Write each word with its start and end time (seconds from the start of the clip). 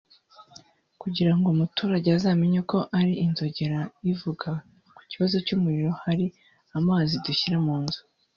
kugira 1.01 1.31
ngo 1.35 1.45
umuturage 1.49 2.07
azamenye 2.17 2.59
ko 2.71 2.77
ari 2.99 3.13
inzogera 3.25 3.79
ivuga 4.11 4.49
ku 4.95 5.01
kibazo 5.11 5.35
cy’umuriro 5.45 5.91
hari 6.03 6.25
amazi 6.77 7.13
dushyira 7.25 7.57
mu 7.67 7.75
nzu 7.83 8.01